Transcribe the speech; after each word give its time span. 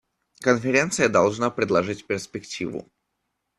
Конференция 0.41 1.09
должна 1.09 1.51
предложить 1.51 2.07
перспективу. 2.07 2.89